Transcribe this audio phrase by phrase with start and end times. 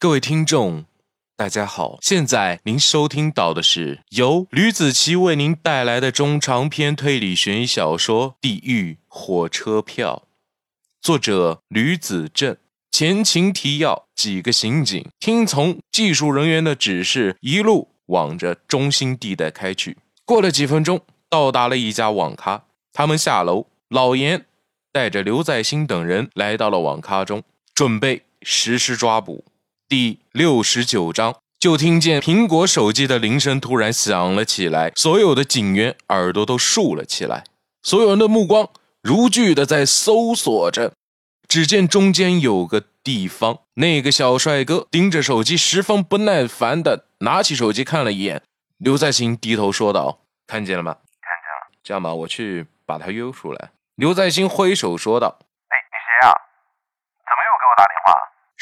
[0.00, 0.84] 各位听众，
[1.34, 1.98] 大家好！
[2.00, 10.22] 现在您收听到的是由吕子奇为您带来的中长篇推理悬疑小说《地狱火车票》，
[11.00, 12.56] 作者吕子正。
[12.92, 19.98] 前情提要：几个刑警听从技术人员的指示，一路往着中心地带开去。
[20.24, 22.66] 过了几分钟，到达了一家网咖。
[22.92, 24.46] 他们下楼，老严
[24.92, 27.42] 带着刘在兴等人来到了网咖中，
[27.74, 29.44] 准备实施抓捕。
[29.88, 37.44] 第六十九章，就听见苹果手机的铃声突然响了起来，所有的警员耳朵都竖了起来，
[37.82, 38.68] 所有人的目光
[39.00, 40.92] 如炬的在搜索着。
[41.48, 48.42] 只见中间有个地方，那个小帅哥盯着手机，十分不耐烦的拿起手机看了一眼。
[48.76, 50.92] 刘在兴低头说道：“看见了吗？
[51.22, 51.78] 看见了。
[51.82, 55.38] 这样吧，我去把他约出来。”刘在兴挥手说道
[55.72, 56.32] ：“哎，你谁呀？
[57.24, 58.12] 怎么又给我打电话？”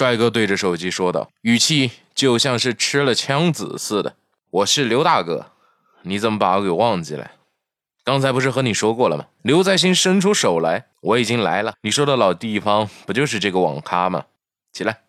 [0.00, 4.16] 帅哥对着手机说道，语气就像是吃了枪子似的。
[4.50, 5.52] 我是刘大哥，
[6.04, 7.32] 你怎么把我给忘记了？
[8.02, 9.26] 刚才不是和你说过了吗？
[9.42, 11.74] 刘在兴伸出手来，我已经来了。
[11.82, 14.24] 你说的老地方不就是这个网咖吗？
[14.72, 15.00] 起来，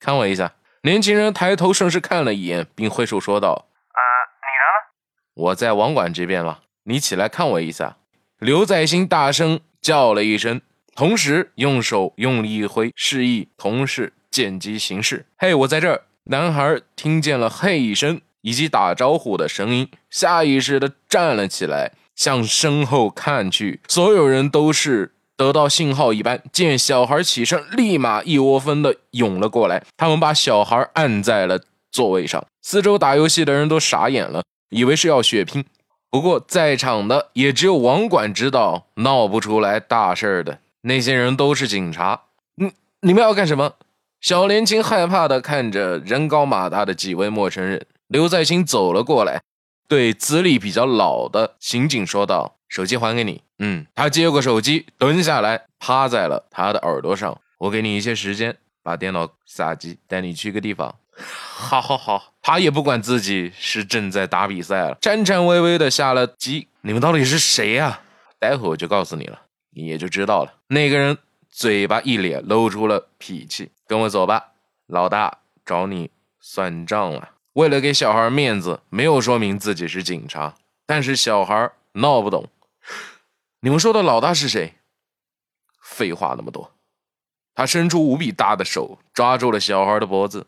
[0.00, 0.52] 看我一下。
[0.82, 3.50] 年轻人抬头顺势看了一眼，并挥手说道
[3.94, 4.02] ：“呃，
[4.42, 5.46] 你呢？
[5.46, 6.62] 我在网管这边了。
[6.82, 7.98] 你起来看我一下。”
[8.40, 10.60] 刘在兴大声叫了一声，
[10.96, 14.12] 同时用手用力一挥，示意同事。
[14.30, 16.02] 见机行事，嘿，我在这儿。
[16.24, 23.80] 男孩听见了嘿一声以及打招呼的声音，下意识的站了起来，向身后看去。
[23.88, 29.82] 所有人都是得到信号一般，见小孩起身，立马一窝蜂的涌了过来。
[29.96, 35.64] 他们把小孩按在了座位上，四周打游戏的人都傻眼了，以为是要血拼。
[36.10, 42.20] 不过在场的也只有网管知道，闹不出来大事儿的那些人都是警察。
[42.56, 43.72] 你你们要干什么？
[44.20, 49.40] 小年轻害怕的看着人高马大的几位陌生人，刘在兴走了过来，
[49.88, 57.40] 对资历比较老的刑警说道：“手机还给你。”嗯，他接过手机，蹲下来，趴在了他的耳朵上。
[57.58, 60.94] 我给你一些时间，把电脑下机，带你去个地方。
[61.16, 62.34] 好，好，好。
[62.42, 66.68] 他也不管自己是正在打比赛了，颤颤巍巍的下了机。
[66.82, 68.00] 你们到底是谁呀？
[68.38, 69.40] 待会我就告诉你了，
[69.74, 70.52] 你也就知道了。
[70.66, 71.16] 那个人。
[71.50, 73.70] 嘴巴一咧，露出了脾气。
[73.86, 74.52] 跟我走吧，
[74.86, 77.30] 老大找你算账了。
[77.54, 80.54] 为了给小孩面子，没有说明自己是警察。
[80.86, 82.48] 但是小孩闹不懂。
[83.60, 84.74] 你们说的老大是谁？
[85.82, 86.72] 废话那么多。
[87.54, 90.46] 他伸出无比大的手，抓住了小孩的脖子。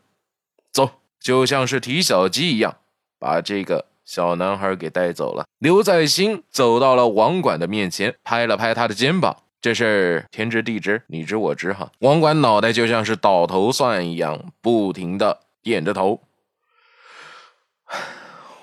[0.71, 2.77] 走，就像是提小鸡一样，
[3.19, 5.45] 把这个小男孩给带走了。
[5.59, 9.42] 刘在兴走到了网管的面前，拍了拍他的肩膀。
[9.63, 11.89] 这事儿天知地知，你知我知哈。
[11.99, 16.19] 网管脑袋就像是倒头蒜一样，不停的点着头。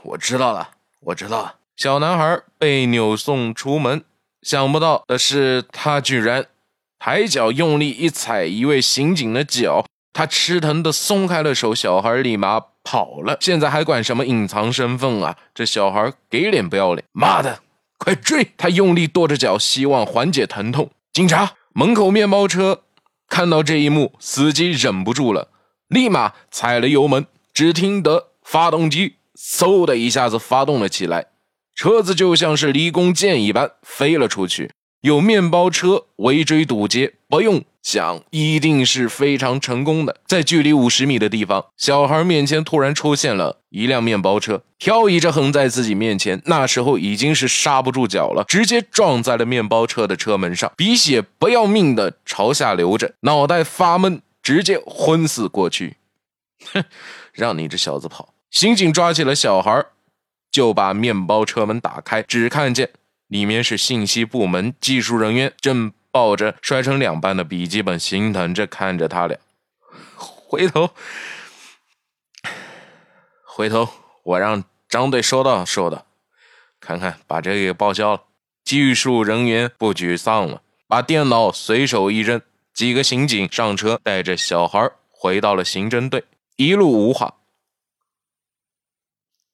[0.03, 1.55] 我知道了，我知道了。
[1.75, 4.05] 小男孩被扭送出门，
[4.43, 6.45] 想不到的是，他居然
[6.99, 13.39] 抬脚用力一踩一位刑警的脚，他吃疼的松开了手，小孩立马跑了。
[13.41, 15.39] 现在还管什么隐藏身份啊？
[15.55, 17.03] 这小孩给脸不要脸！
[17.13, 17.61] 妈的！
[18.03, 18.53] 快追！
[18.57, 20.91] 他用力跺着脚，希望缓解疼痛。
[21.13, 22.85] 警察门口面包车
[23.29, 25.49] 看到这一幕，司机忍不住了，
[25.89, 27.27] 立马踩了油门。
[27.53, 31.27] 只听得发动机嗖的一下子发动了起来，
[31.75, 34.71] 车子就像是离弓箭一般飞了出去。
[35.03, 40.21] 有面包车围追堵截，不用想，一定是非常成功的。
[40.27, 46.43] 在距离五十米的地方，小孩面前突然出现了一辆面包车，漂移着横在自己面前。
[46.45, 55.97] 那时候已经是刹不住脚了，直接撞在了面包车的车门上，鼻血不要命的朝下流着，脑袋发闷，直接昏死过去。
[56.75, 56.85] 哼，
[57.33, 58.35] 让你这小子跑！
[58.51, 59.83] 刑警抓起了小孩，
[60.53, 62.91] 就把面包车门打开，只看见。
[63.31, 69.39] 里面是信息部门技术人员，正抱着摔成两半的笔记本，心疼着看着他俩。
[70.17, 70.91] 回头，
[73.45, 73.89] 回头，
[74.25, 76.07] 我让张队收到收到，
[76.81, 78.25] 看看把这个给报销了。
[78.65, 82.43] 技术人员不沮丧了，把电脑随手一扔。
[82.75, 86.25] 几个刑警上车，带着小孩回到了刑侦队，
[86.57, 87.37] 一路无话。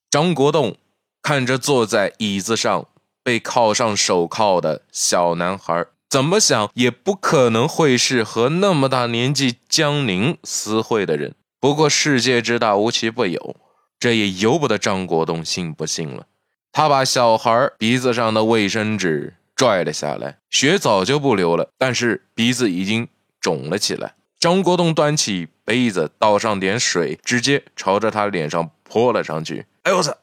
[0.08, 0.78] 张国栋
[1.20, 2.88] 看着坐在椅子上。
[3.26, 11.34] 被铐上手铐的小男孩，怎么想也不可能会是和那么大年纪江宁私会的人。
[11.58, 13.56] 不过世界之大，无奇不有，
[13.98, 16.26] 这也由不得张国栋信不信了。
[16.70, 23.08] 他把小孩鼻子上的卫生纸拽了下来，血早就不流了，但是鼻子已经
[23.40, 24.14] 肿了起来。
[24.38, 29.66] 张国栋端起杯子倒上点水，直接朝着他脸上泼了上去。
[29.82, 30.16] 哎呦我操！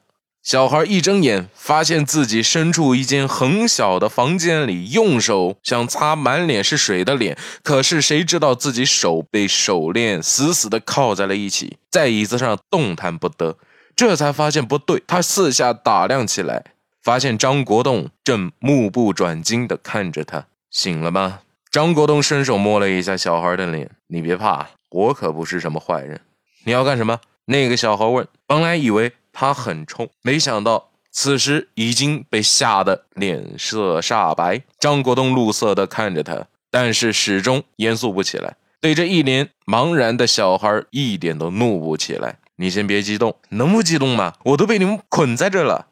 [0.44, 13.56] 小孩一睁眼，发现自己身处一间很小的房间里，用手想擦满脸是水的脸，可是谁知道自己手被手链死死地铐在了一起，在椅子上动弹不得。
[13.96, 16.62] 这才发现不对，他四下打量起来，
[17.02, 20.44] 发现张国栋正目不转睛地看着他。
[20.70, 21.40] 醒了吗？
[21.70, 26.20] 张国栋伸手摸了一下小孩的脸，你别怕，我可不是什么坏人。
[26.64, 27.20] 你要干什么？
[27.46, 28.28] 那个小孩问。
[28.46, 29.14] 本来以为。
[29.34, 34.62] 他很冲，没想到此时已经被吓得脸色煞白。
[34.78, 38.56] 张国栋怒色地看着他，但是始终严肃不起来。
[38.80, 42.38] 对着一脸茫然的小孩，一点都怒不起来。
[42.56, 44.34] 你先别激动，能不激动吗？
[44.44, 45.86] 我都被你们捆在这了，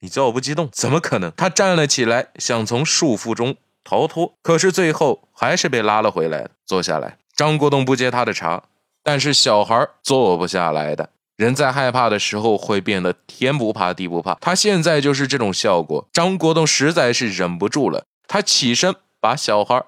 [0.00, 1.32] 你叫我不激动，怎么可能？
[1.36, 7.18] 他站了起来，想从束缚中逃脱，可是最后还是被拉了回来，坐下来。
[7.34, 8.62] 张国栋不接他的茬，
[9.02, 11.10] 但是小孩坐不下来的。
[11.38, 16.08] 人在害怕的时候会变得天不怕地不怕，他现在就是这种效果。
[16.12, 19.80] 张国栋实在是忍不住了，他起身把小孩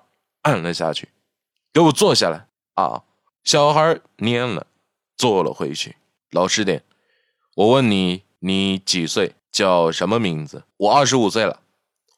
[0.43, 1.08] 按了下去，
[1.73, 3.02] 给我坐下来啊！
[3.43, 4.69] 小孩蔫了，
[5.17, 5.97] 坐了回去。
[6.31, 6.85] 老实点，
[7.56, 9.35] 我问你，你几岁？
[9.50, 10.62] 叫什么名字？
[10.76, 11.58] 我二十五岁了，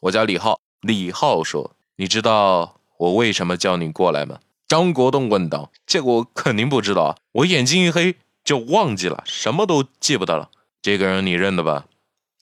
[0.00, 0.60] 我叫李浩。
[0.82, 8.16] 李浩说：“你知道我为什么叫你过来吗？”张国栋问道：“这个我肯定不知道啊！”我眼睛一黑。
[8.44, 10.50] 就忘记了，什么都记不得了。
[10.80, 11.86] 这个人你认得吧？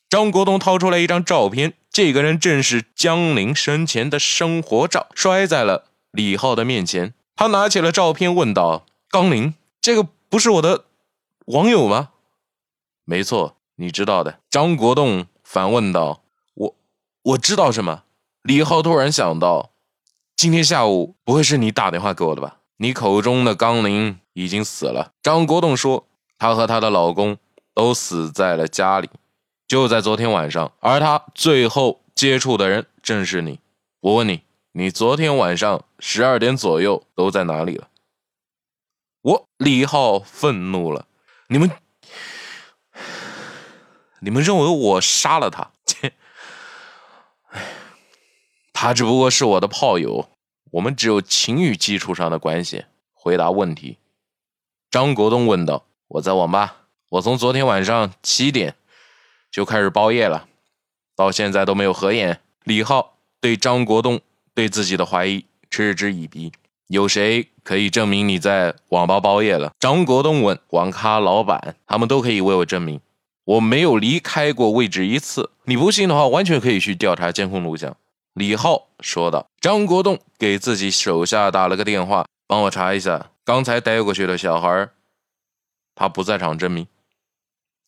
[0.09, 7.15] 张国栋掏出来一张照片，这个人正是江林生前的生活照，摔在了李浩的面前。
[7.37, 10.85] 他拿起了照片，问道：“江林，这个不是我的
[11.47, 12.11] 网友吗
[13.05, 16.23] ？”“没错，你知道的。”张国栋反问道。
[16.55, 16.77] “我
[17.23, 18.05] 我知道什么？”
[18.43, 19.71] 李浩突然想到
[20.37, 22.60] ：“今天下午不会是你打电话给我的吧？
[22.81, 25.13] 你口中的江林。”已经死了。
[25.23, 26.07] 张国栋说，
[26.39, 27.37] 她和她的老公
[27.75, 29.11] 都死在了家里，
[29.69, 30.73] 就在昨天晚上。
[30.81, 33.59] 而她最后接触的人正是你。
[34.01, 37.89] 我问你，你昨天晚上十二点左右都在哪里了？
[39.21, 41.07] 我李浩愤怒了，
[41.49, 41.71] 你们，
[44.21, 45.73] 你们认为我杀了他？
[45.85, 46.13] 切！
[48.73, 50.31] 他只不过是我的炮友，
[50.71, 52.85] 我们只有情侣基础上的关系。
[53.13, 53.99] 回答问题。
[54.91, 58.75] 张国栋问道：“我在网吧，我从昨天晚上七点
[59.51, 60.49] 就开始包夜了，
[61.15, 64.21] 到现在都没有合眼。”李浩对张国栋
[64.55, 66.51] 对自己的怀疑嗤之以鼻
[66.89, 73.01] ：“有谁可以证明你在网吧包夜了？”张国栋问：“网咖老板，他们都可以为我证明，
[73.45, 75.51] 我没有离开过位置一次。
[75.65, 77.95] 你不信的话，完全可以去调查监控录像。”
[78.41, 79.47] 李浩说道。
[79.61, 84.89] 张国栋给自己手下打了个电话：“帮我查一下。”刚才带过去的小孩，
[85.95, 86.87] 他不在场证明。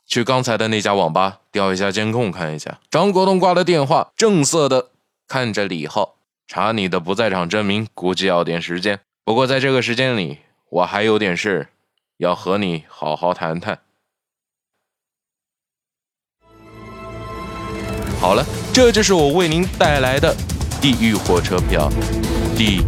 [0.06, 2.80] 去刚才的那家网吧调一下监控，看一下。
[2.90, 4.90] 张国栋挂了电话，正色的
[5.26, 6.16] 看着李浩，
[6.46, 9.00] 查你的不在场证明，估计要点时间。
[9.24, 11.68] 不过在这个时间里，我还有点事
[12.18, 13.78] 要和你好好谈谈。
[18.20, 18.44] 好了，
[18.74, 20.34] 这就是我为您带来的
[20.82, 21.88] 《地狱火车票》
[22.58, 22.82] 第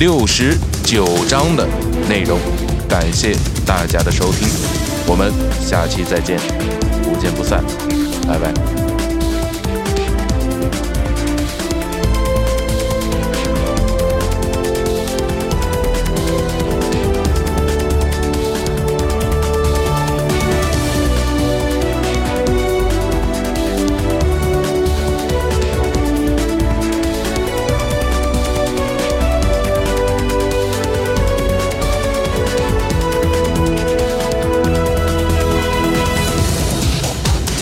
[0.00, 1.68] 六十九章的。
[2.08, 2.38] 内容，
[2.88, 4.48] 感谢大家的收听，
[5.06, 6.38] 我们下期再见，
[7.02, 7.62] 不见不散，
[8.26, 8.85] 拜拜。